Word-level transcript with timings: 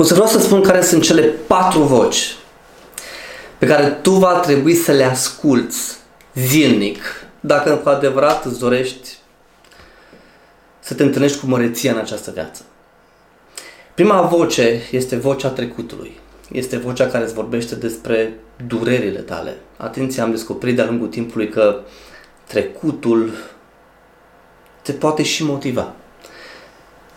O 0.00 0.02
să 0.02 0.14
vreau 0.14 0.28
să 0.28 0.38
spun 0.38 0.62
care 0.62 0.82
sunt 0.82 1.02
cele 1.02 1.22
patru 1.22 1.80
voci 1.80 2.34
pe 3.58 3.66
care 3.66 3.90
tu 3.90 4.10
va 4.10 4.38
trebui 4.38 4.74
să 4.74 4.92
le 4.92 5.04
asculți 5.04 5.98
zilnic 6.34 6.98
dacă 7.40 7.76
cu 7.76 7.88
adevărat 7.88 8.44
îți 8.44 8.58
dorești 8.58 9.08
să 10.78 10.94
te 10.94 11.02
întâlnești 11.02 11.38
cu 11.38 11.46
măreția 11.46 11.92
în 11.92 11.98
această 11.98 12.30
viață. 12.30 12.62
Prima 13.94 14.20
voce 14.20 14.80
este 14.90 15.16
vocea 15.16 15.48
trecutului. 15.48 16.20
Este 16.52 16.76
vocea 16.76 17.06
care 17.06 17.24
îți 17.24 17.34
vorbește 17.34 17.74
despre 17.74 18.34
durerile 18.66 19.20
tale. 19.20 19.56
Atenție, 19.76 20.22
am 20.22 20.30
descoperit 20.30 20.76
de-a 20.76 20.86
lungul 20.86 21.08
timpului 21.08 21.48
că 21.48 21.80
trecutul 22.46 23.32
te 24.82 24.92
poate 24.92 25.22
și 25.22 25.44
motiva. 25.44 25.94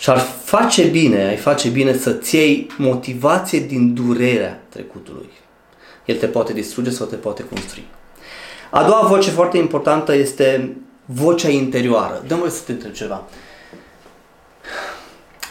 Și 0.00 0.10
ar 0.10 0.18
face 0.44 0.82
bine, 0.82 1.26
ai 1.26 1.36
face 1.36 1.68
bine 1.68 1.96
să-ți 1.96 2.34
iei 2.34 2.66
motivație 2.78 3.60
din 3.60 3.94
durerea 3.94 4.62
trecutului. 4.68 5.30
El 6.04 6.16
te 6.16 6.26
poate 6.26 6.52
distruge 6.52 6.90
sau 6.90 7.06
te 7.06 7.16
poate 7.16 7.44
construi. 7.44 7.86
A 8.70 8.84
doua 8.84 9.00
voce 9.00 9.30
foarte 9.30 9.58
importantă 9.58 10.14
este 10.14 10.76
vocea 11.04 11.48
interioară. 11.48 12.22
Dă-mi 12.26 12.50
să 12.50 12.60
te 12.66 12.72
întreb 12.72 12.92
ceva. 12.92 13.24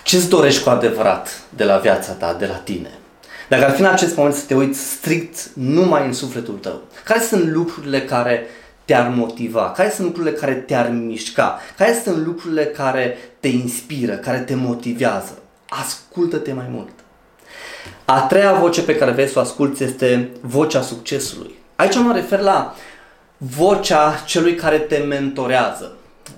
Ce-ți 0.03 0.29
dorești 0.29 0.63
cu 0.63 0.69
adevărat 0.69 1.41
de 1.49 1.63
la 1.63 1.77
viața 1.77 2.11
ta, 2.11 2.33
de 2.33 2.45
la 2.45 2.55
tine? 2.55 2.91
Dacă 3.49 3.65
ar 3.65 3.71
fi 3.71 3.81
în 3.81 3.87
acest 3.87 4.15
moment 4.15 4.35
să 4.35 4.45
te 4.45 4.55
uiți 4.55 4.79
strict 4.79 5.49
numai 5.53 6.05
în 6.05 6.13
sufletul 6.13 6.53
tău, 6.53 6.81
care 7.03 7.19
sunt 7.19 7.51
lucrurile 7.51 8.01
care 8.01 8.47
te-ar 8.89 9.07
motiva? 9.15 9.71
Care 9.71 9.89
sunt 9.89 10.07
lucrurile 10.07 10.33
care 10.33 10.53
te-ar 10.53 10.89
mișca? 10.89 11.59
Care 11.77 12.01
sunt 12.03 12.25
lucrurile 12.25 12.65
care 12.65 13.17
te 13.39 13.47
inspiră, 13.47 14.15
care 14.15 14.39
te 14.39 14.55
motivează? 14.55 15.37
Ascultă-te 15.67 16.53
mai 16.53 16.65
mult. 16.69 16.89
A 18.05 18.21
treia 18.21 18.53
voce 18.53 18.81
pe 18.81 18.95
care 18.95 19.11
vrei 19.11 19.27
să 19.27 19.39
o 19.39 19.41
asculți 19.41 19.83
este 19.83 20.29
vocea 20.41 20.81
succesului. 20.81 21.55
Aici 21.75 21.95
mă 21.95 22.13
refer 22.13 22.39
la 22.39 22.75
vocea 23.37 24.23
celui 24.25 24.55
care 24.55 24.77
te 24.77 24.97
mentorează 24.97 25.95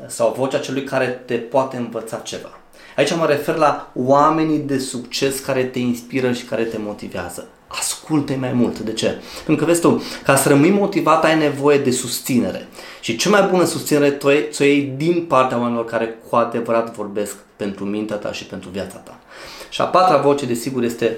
sau 0.08 0.36
vocea 0.38 0.60
celui 0.60 0.84
care 0.84 1.06
te 1.26 1.36
poate 1.36 1.78
învăța 1.78 2.18
ceva. 2.18 2.60
Aici 2.96 3.16
mă 3.16 3.26
refer 3.26 3.56
la 3.56 3.92
oamenii 3.96 4.60
de 4.60 4.78
succes 4.78 5.40
care 5.40 5.64
te 5.64 5.80
inspiră 5.80 6.32
și 6.32 6.44
care 6.44 6.64
te 6.64 6.78
motivează. 6.78 7.48
Asculte 8.12 8.38
mai 8.40 8.52
mult. 8.54 8.80
De 8.80 8.94
ce? 8.94 9.22
Pentru 9.46 9.66
că 9.66 9.72
vezi 9.72 9.82
tu, 9.82 10.02
ca 10.24 10.36
să 10.36 10.50
rămâi 10.50 10.70
motivat 10.70 11.24
ai 11.24 11.38
nevoie 11.38 11.78
de 11.78 11.92
susținere. 11.92 12.68
Și 13.02 13.16
cea 13.16 13.30
mai 13.30 13.48
bună 13.52 13.64
susținere 13.64 14.18
ți-o 14.52 14.66
iei 14.66 14.94
din 14.98 15.26
partea 15.28 15.58
oamenilor 15.58 15.86
care 15.86 16.18
cu 16.30 16.36
adevărat 16.36 16.96
vorbesc 16.96 17.36
pentru 17.56 17.86
mintea 17.86 18.16
ta 18.16 18.32
și 18.32 18.46
pentru 18.46 18.70
viața 18.70 18.98
ta. 18.98 19.20
Și 19.70 19.82
a 19.82 19.86
patra 19.86 20.18
voce, 20.18 20.46
desigur, 20.46 20.84
este, 20.84 21.18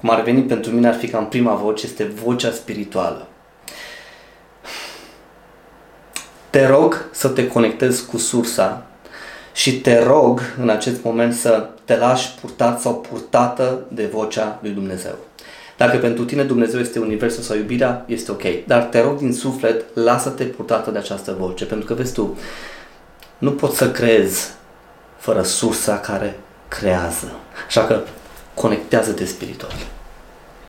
cum 0.00 0.10
ar 0.10 0.22
veni 0.22 0.42
pentru 0.42 0.72
mine, 0.72 0.88
ar 0.88 0.94
fi 0.94 1.08
ca 1.08 1.18
în 1.18 1.24
prima 1.24 1.54
voce, 1.54 1.86
este 1.86 2.04
vocea 2.24 2.50
spirituală. 2.50 3.28
Te 6.50 6.66
rog 6.66 7.08
să 7.12 7.28
te 7.28 7.48
conectezi 7.48 8.06
cu 8.06 8.16
sursa 8.16 8.86
și 9.52 9.80
te 9.80 10.02
rog 10.02 10.40
în 10.60 10.68
acest 10.68 11.02
moment 11.02 11.34
să 11.34 11.68
te 11.84 11.96
lași 11.96 12.34
purtat 12.40 12.80
sau 12.80 12.94
purtată 12.94 13.84
de 13.88 14.06
vocea 14.06 14.58
lui 14.62 14.70
Dumnezeu. 14.70 15.27
Dacă 15.78 15.96
pentru 15.96 16.24
tine 16.24 16.42
Dumnezeu 16.42 16.80
este 16.80 16.98
Universul 16.98 17.42
sau 17.42 17.56
iubirea, 17.56 18.04
este 18.06 18.30
ok. 18.30 18.42
Dar 18.66 18.82
te 18.82 19.00
rog 19.00 19.18
din 19.18 19.32
suflet, 19.32 19.84
lasă-te 19.94 20.44
purtată 20.44 20.90
de 20.90 20.98
această 20.98 21.36
voce. 21.38 21.64
Pentru 21.64 21.86
că, 21.86 21.94
vezi 21.94 22.12
tu, 22.12 22.38
nu 23.38 23.52
poți 23.52 23.76
să 23.76 23.90
crezi 23.90 24.50
fără 25.16 25.42
sursa 25.42 25.98
care 25.98 26.38
creează. 26.68 27.32
Așa 27.66 27.84
că 27.84 28.00
conectează-te 28.54 29.24
spiritual. 29.24 29.72